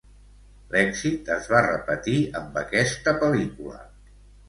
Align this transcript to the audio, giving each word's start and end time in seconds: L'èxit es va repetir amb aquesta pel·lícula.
L'èxit 0.71 1.29
es 1.35 1.51
va 1.53 1.61
repetir 1.67 2.17
amb 2.43 2.61
aquesta 2.65 3.19
pel·lícula. 3.25 3.83